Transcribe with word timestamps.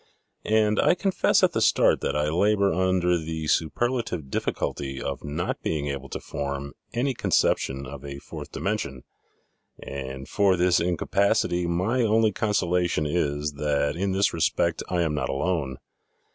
And 0.47 0.79
I 0.81 0.95
confess 0.95 1.43
at 1.43 1.51
the 1.51 1.61
start 1.61 2.01
that 2.01 2.15
I 2.15 2.27
labor 2.29 2.73
under 2.73 3.19
the 3.19 3.45
superlative 3.45 4.31
difficulty 4.31 4.99
of 4.99 5.23
not 5.23 5.61
being 5.61 5.89
able 5.89 6.09
to 6.09 6.19
form 6.19 6.73
any 6.91 7.13
conception 7.13 7.85
of 7.85 8.03
a 8.03 8.17
fourth 8.17 8.51
dimension, 8.51 9.03
and 9.77 10.27
for 10.27 10.55
this 10.57 10.79
incapac 10.79 11.45
ity 11.45 11.67
my 11.67 12.01
only 12.01 12.31
consolation 12.31 13.05
is, 13.05 13.51
that 13.57 13.95
in 13.95 14.11
this 14.11 14.33
respect 14.33 14.81
I 14.89 15.03
am 15.03 15.13
not 15.13 15.29
alone. 15.29 15.77